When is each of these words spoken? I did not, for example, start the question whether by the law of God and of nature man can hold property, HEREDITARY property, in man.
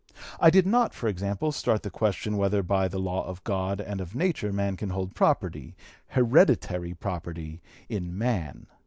I 0.39 0.49
did 0.49 0.65
not, 0.65 0.95
for 0.95 1.07
example, 1.07 1.51
start 1.51 1.83
the 1.83 1.91
question 1.91 2.35
whether 2.35 2.63
by 2.63 2.87
the 2.87 2.97
law 2.97 3.23
of 3.23 3.43
God 3.43 3.79
and 3.79 4.01
of 4.01 4.15
nature 4.15 4.51
man 4.51 4.75
can 4.75 4.89
hold 4.89 5.13
property, 5.13 5.75
HEREDITARY 6.07 6.95
property, 6.95 7.61
in 7.87 8.17
man. 8.17 8.65